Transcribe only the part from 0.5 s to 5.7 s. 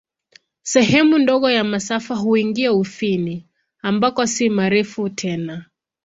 Sehemu ndogo ya masafa huingia Ufini, ambako si marefu tena.